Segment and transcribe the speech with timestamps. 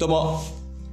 [0.00, 0.40] どうも、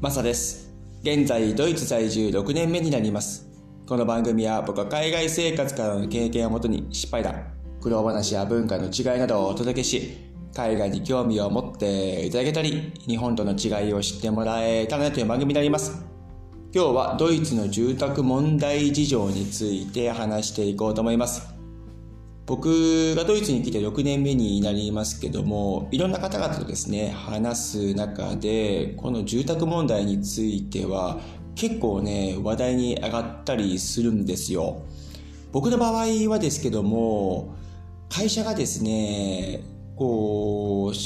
[0.01, 0.70] マサです。
[1.01, 3.47] 現在、ドイツ在住6年目になります。
[3.88, 10.17] この番組は僕は海外生活からの経験をもとに失敗談、苦労話や文化の違いなどをお届けし、
[10.54, 16.05] 海外に興味を持っていただけたり、日本との違いを知ってもらえたらなという番組になります。
[16.76, 21.56] 今日はドイツの住宅問題事情について話していこうと思います。
[22.48, 31.20] 僕がドイツに来て6年目になりますけどもいろんな方々とですね話す中でこの住宅問題については
[31.55, 34.81] 結構ね話題に上がったりするんですよ。
[35.52, 37.55] 僕の場合はですけども
[38.09, 39.63] 会社がですね
[39.98, 40.98] こう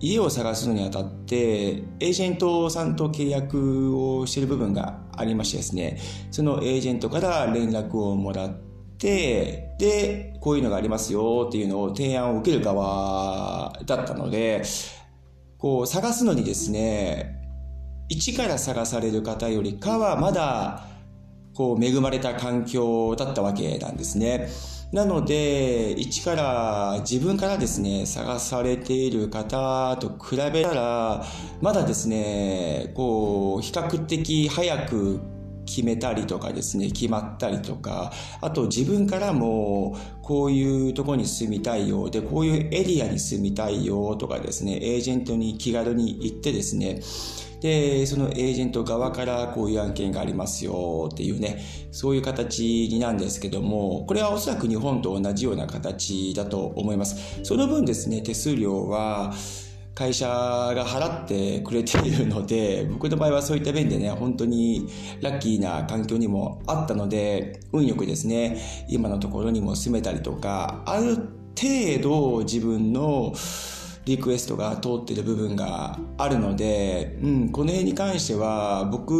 [0.00, 5.98] 家を探すのにあたってエージェントさんと契約をしている部分がありましてですね
[6.30, 8.69] そのエージェントから連絡をもらって
[9.00, 14.62] で、で、こういうのがありますよっていうのを提案を受ける側だったので、
[15.58, 17.36] こう探すのにですね、
[18.08, 20.84] 一から探される方よりかはまだ
[21.54, 24.48] こう恵まれた環境だったわけなんですね。
[24.92, 31.24] なので、一から自分からですね、探されている方と比べたら、
[31.60, 35.20] まだですね、こう、比較的早く
[35.70, 47.00] 決めたりとかですね決まったりとかあと自分からもこういうとこに住みたいよでこういうエリアに住みたいよとかですねエージェントに気軽に行ってですね
[47.60, 57.40] でそのエージェント側からこういう案件がありますよっていうねそういう形になんですけどもこれはおそらく日本と同じような形だと思います。
[57.44, 59.34] その分ですね手数料は
[60.00, 64.86] 会社が払ってくれているので 僕の場合はそういった面でね本当に
[65.20, 68.56] ラッキーな環境にもあったので運よくですね
[68.88, 71.16] 今のところにも住めたりとかある
[71.54, 73.34] 程度自分の
[74.10, 79.12] リクエストが通ってる部分があるので、うん、この辺に関しては僕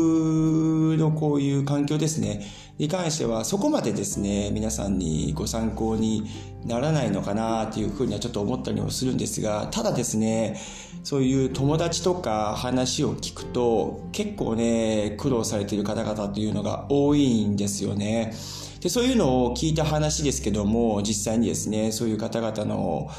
[0.98, 2.44] のこういう環境ですね
[2.76, 6.24] に関してはそこまでですね皆さんにご参考に
[6.64, 10.60] ならないのかなというふうにはちょっと思ったりもするんですがただですね
[11.04, 18.34] そういう友達とか話を聞くと結構ね苦労されている方々というのが多いんですよね。
[18.80, 23.10] でそういうのを聞いた話ですけども実際にですねそういう方々の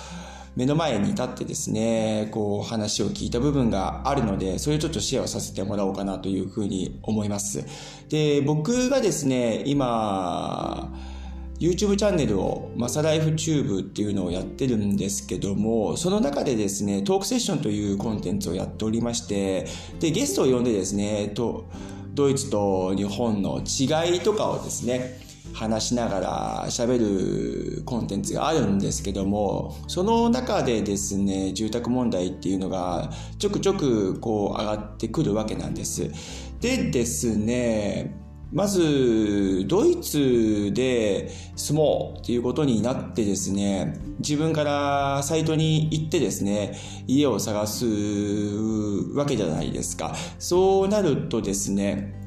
[0.56, 7.64] 目の前に立ってですね、こう話を聞いた部分があるので、それをちょっとシェアをさせてもらおうかなというふうに思います。
[8.10, 10.94] で、僕がですね、今、
[11.62, 19.68] YouTube チャンネルをマサライフチューブっていうのをやってるんですけども、その中でですね、トークセッションというコンテンツをやっておりまして、
[20.00, 21.70] で、ゲストを呼んでですね、と
[22.14, 25.20] ドイツと日本の違いとかをですね、
[25.54, 27.00] 話しながら喋
[27.78, 36.10] るコンテンツがあるんですけどもその中でですね住宅問題っていうのがちょくちょくこう上がってくるわけなんです。
[36.60, 38.21] でですね
[38.52, 47.86] まずドイツで住もうっていうことになってですね自分からサイトに行ってですね家を探す
[49.16, 50.14] わけじゃないですか。
[50.38, 52.21] そうなるとですね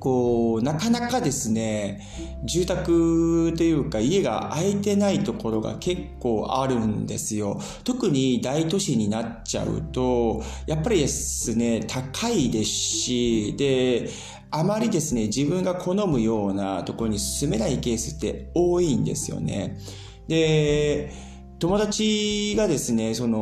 [0.00, 2.00] こうなかなかですね
[2.42, 7.60] 住宅というか家が空いてないところが結構あるんですよ。
[7.84, 14.08] 特に大都市になっちゃうとやっぱりですね高いですしで
[14.50, 19.78] あまりですね自分が好むようなところに住めないケースって多いんですよね。
[20.26, 21.29] で
[21.60, 23.38] 友達がですねその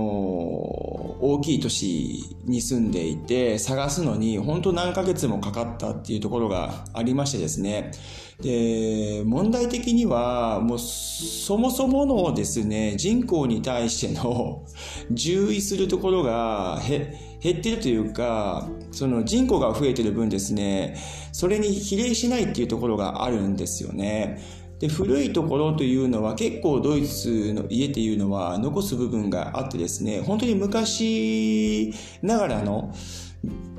[1.21, 7.93] 大きい都市に住んでいて探すのに本当何ヶ月もかかったっていうところがありましてですね
[8.41, 14.65] で問題的にはもうそもそものですね人口に対しての
[15.13, 20.97] 従意するところが減ってるというかその人口が増えてる分ですね
[21.31, 24.68] それに比例しないっていうところがあるんですよね。
[24.79, 31.93] で古いところというのは結構ドイツの家っていうのは残す部分があってですね本当に昔
[32.23, 32.95] ながらの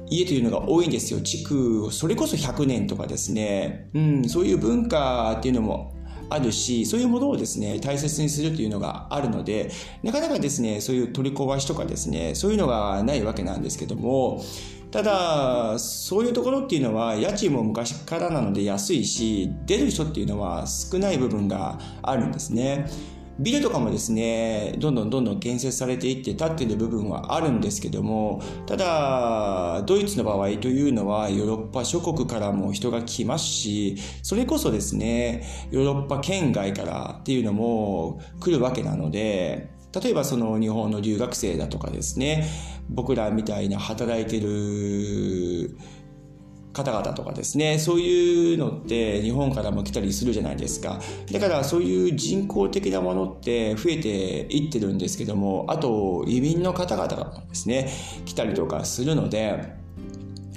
[0.10, 1.22] 家というのが多いんですよ。
[1.22, 5.96] 築それこそ100年とかですね、うん、そういう文化っていうのも
[6.30, 9.72] あるしそういうものをですね大切にするというのがあるので
[10.04, 14.44] なかなかですねそういう取り壊しとかですねそういうのがないわけなんですけども
[14.92, 22.88] ただそういうところっていうのは家賃も昔からなので安いし出る人っていうのは少ない部分があるんですね。
[23.40, 42.46] ビルとかもですねどんどんどんどん建設されていって建っている部分はあるんですけどもただドイツの場合というのはヨーロッパ諸国からも人が来ますしそれこそですねヨーロッパ圏外からっていうのも来るわけなので例えばその日本の留学生だとかですね、
[42.90, 45.78] 僕らみたいな働いてる
[46.72, 51.00] 方々とかですね、そういうのって日本からも来たりするじゃないですか。
[51.32, 57.92] だからそういう人工的なものって増えていってるんですけども、あと移民の方々がですね、
[58.26, 59.78] 来たりとかするので、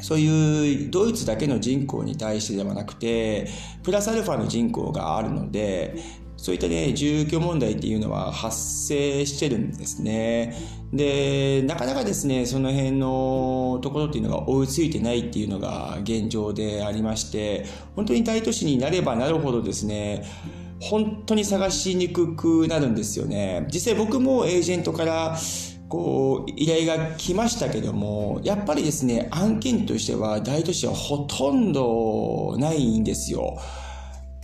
[0.00, 3.48] そういうドイツだけの人口に対してではなくて、
[3.82, 5.96] プラスアルファの人口があるので、
[6.42, 10.56] そういったね、住居問題っていうのは発生してるんですね。
[10.92, 20.24] で、なかなかですね、その辺のところっていうのが追いついてないっていうのが現状でありまして、本当に大都市になればなるほどですね、
[20.80, 23.68] 本当に探しにくくなるんですよね。
[23.72, 25.38] 実際僕もエージェントから
[25.88, 33.58] こう、依頼が来ましたけども、やっぱりですね、案件としては大都市はほとんどないんですよ。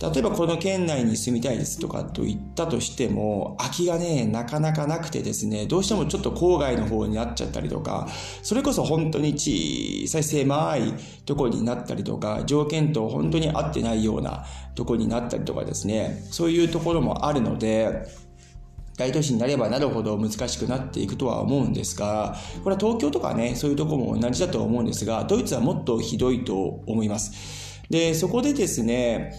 [0.01, 8.07] 例えばこの県内に住みたいですとかと言ったとしても、空きがね、なかなかなくてですね、どうしてもちょっと郊外の方になっちゃったりとか、
[8.41, 10.93] それこそ本当に小さい狭い
[11.25, 18.07] とこになったりとか、条件と本当に合ってないようなとこになったりとかですね、そういうところもあるので、
[18.95, 27.81] 大都市になればなるほど難しくなっていくとは思うんですが、これは東京とかね、そういうとこも同じだと思うんですが、ドイツはもっとひどいと思います。
[27.89, 29.33] で、そこでですね、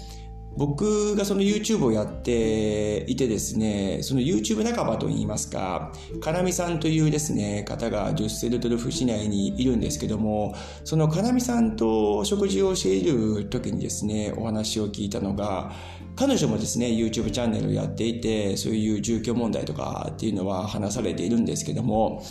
[0.56, 10.55] 僕がその YouTube をやっていてですね、その YouTube 仲間といいますか、かなみさんというですね、方がデュッセルドルフ市内にいるんですけども、
[10.85, 15.73] そのかなみさんと食事をしている時にですね、お話を聞いたのが、
[16.17, 22.23] 彼女もですね、YouTube チャンネルをやっていて、そういう住居問題とかっていうのは話されているんですけども、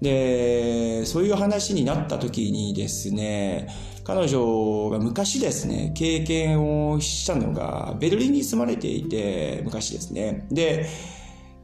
[0.00, 3.68] で、そういう話になった時にですね、
[4.04, 10.46] 彼女が昔ですね、経験をしたのが、ベルリンに住まれていて、昔ですね。
[10.50, 10.86] で、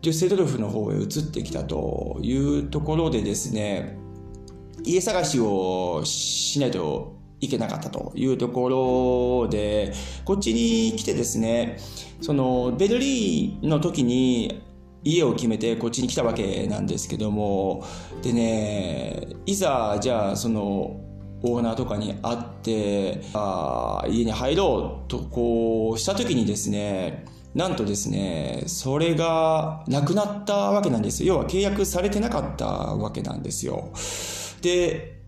[0.03, 3.97] デュッセドルフの方へ移ってきたというところでですね、
[4.85, 9.93] 家探しをしないといけなかったというところで、
[10.25, 11.77] こっちに来てですね、
[12.21, 14.63] そのベルリンの時に
[15.05, 17.85] 家を決めてこっちに来たわけなんですけども、
[18.23, 21.01] でね、いざじゃあその
[21.43, 31.35] オーナーとかに会って、あ家に入ろうとこうした時にですね、なんとですね、それがなくなったわけなんですよ。
[31.35, 33.91] 要は契約されてなかったわけなんですよ。
[34.63, 35.21] で、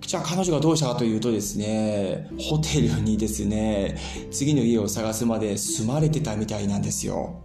[0.00, 3.96] じゃあ彼女がどうしたかというとですね、ホテルにですね、
[4.32, 7.44] 次の家を探すまで住まれてたみたいなんですよ。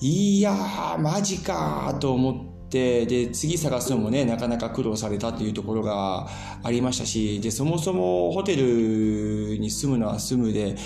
[0.00, 6.28] いやー、マジかーと思って、で、次探すのもね、なかなか苦労されたというところが
[6.62, 10.76] ありましたし、で、そもそもホテルに住むのは住むで、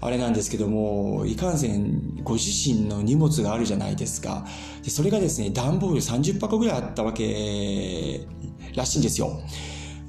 [0.00, 4.46] あれなんですけども、いかんせんご自身の荷物があるじゃないですか。
[4.82, 8.26] で、それがですね、段ボール30箱ぐらいあったわけ
[8.74, 9.38] らしいんですよ。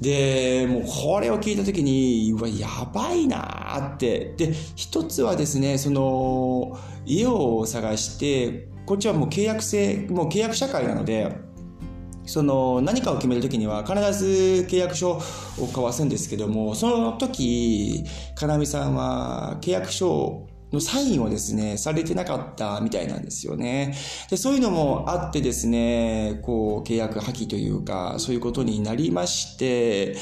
[0.03, 4.33] で、もうこれを聞いたときに、うわ、やばいなって。
[4.37, 11.35] で、一つはですね、その、家を探して、こっちはもう契約制、もう契約社会なので、
[12.25, 15.21] その何かを決めるときには必ず契約書を
[15.59, 18.03] 交わすんですけども、その時、
[18.35, 23.95] かなみさんは契約書のサインをですね、されてなかったみたいなんですよね。
[24.29, 30.15] で、そういうのもあってですね、こう、契約破棄というか、そういうことになりまして、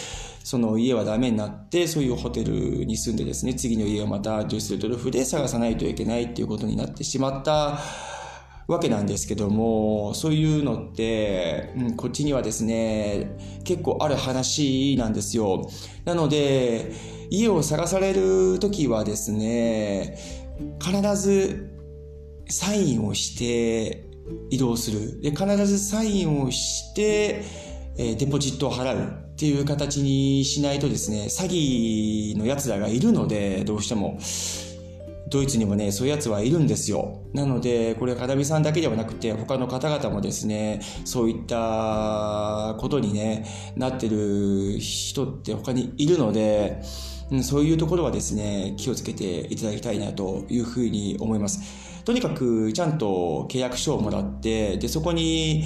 [0.43, 7.79] その家はダメになって、そういうホテルに住んでですね、次の家をまたデュッセルドルフで探さないといけないっていうことになってしまった
[8.67, 15.69] わけなんですけども、そういうのって、うん、こっちにはですね、結構ある話なんですよ。
[16.05, 16.91] なので、
[17.29, 20.17] 家を探される時はですね、
[20.79, 21.69] 必ず
[22.49, 24.05] サインをして
[24.49, 25.21] 移動する。
[25.21, 27.43] で、必ずサインをして、
[27.97, 34.19] えー、デポジットを払うっていう形にしないとですね、詐欺の奴らがいるので、どうしても。
[35.31, 37.21] ドイツにもね、そういうやつはいるんですよ。
[37.33, 43.45] なので、これはカダミさんだけではなくて、他の方々もですね、そういったことにね、
[43.77, 46.81] なってる人って他にいるので、
[47.31, 52.03] うん、そういうところはですね、気をつけていただきたいなというふうに思います。
[52.03, 55.63] とにかく、ちゃんと契約書をもらって、で、そこに、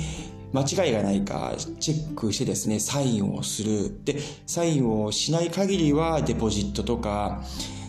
[0.54, 4.00] 間違いがないかチェックしてですね、サインをする。
[4.06, 7.44] で、サインをしない限りはデポジットとか、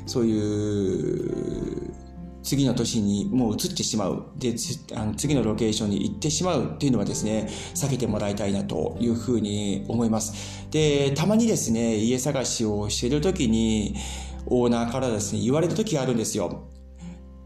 [0.06, 2.05] そういう
[2.46, 4.22] 次の年にもう移ってしまう。
[4.36, 4.54] で、
[4.94, 10.64] あの次のロケーションに行ってしまうっていうのはですね、避けてもらいたいなというふうに思います。
[10.70, 13.96] で、たまにですね、家探しをしている時に、
[14.46, 16.62] オーナーからですね、言われた時があるんですよ。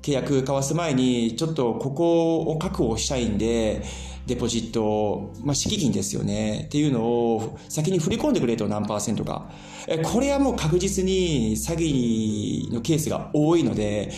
[0.03, 3.83] 契約交わす前に、ちょっとここを確保したいんで、
[4.27, 6.65] デポジット、まあ、敷金ですよね。
[6.67, 9.51] っていうのを先に振り込んでくれと何パーセントか。
[10.05, 14.13] これはもう確実に詐欺のケースが多いので、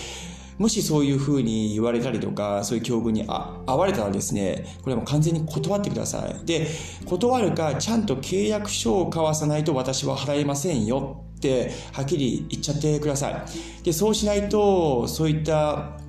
[0.58, 6.46] もしそういうふうに言われたりとか、そういう境遇に合われたらですね、これはもう完全に断ってください。
[6.46, 6.68] で、
[7.06, 13.84] 断るか、ちゃんと契約書を交わさないと私は払えませんよって、はっきり言っちゃってください。
[13.84, 16.01] で、そうしないと、そういった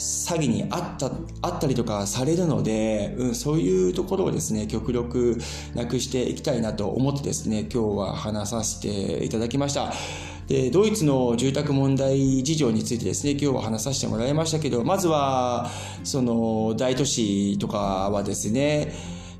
[0.00, 1.10] 詐欺にあった
[1.42, 5.38] あったりとかされるので、うん、そういうところをですね極力
[5.74, 9.92] なくしていきたいなと思ってですね今日は話させていただきました。
[10.48, 15.70] でドイツの住宅問題事情についてですね今日は話させてもらいましたけどまずは
[16.02, 18.92] その大都市とかはですね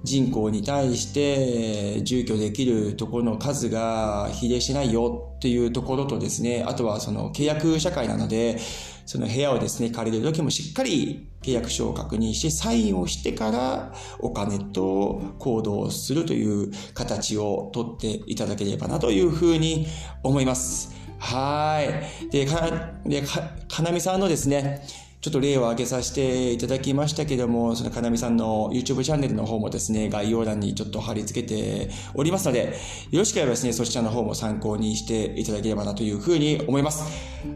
[0.03, 8.59] 人口に対して住居できるところの数が比例しないよっていうところとですね、あとはその契約社会なので、
[9.07, 19.87] その部屋をですね、借りる時もしっかり契約書を確認して、サインをしてからお金と行動するという形をとっていただければなというふうに
[20.23, 20.95] 思います。
[21.19, 22.31] はい。
[22.31, 24.87] で、か、で、か、かなみさんのですね、
[25.21, 32.75] ちょっと例を挙げさせていただきましたけども、そのかなみさんの YouTube チャンネルの方もですね、概要欄にちょっと貼り付けておりますので、
[33.11, 37.05] よろしければですね、そちらの方も参考にしていただければなというふうに思います。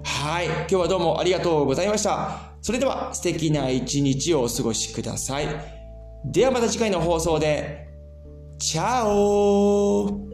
[0.03, 0.47] はい。
[0.47, 2.53] 今日はどうもありがとうございました。
[2.61, 5.47] それでは素敵な一日をお過ごしください。
[6.27, 7.89] ではまた次回の放送で、
[8.59, 10.34] チャオ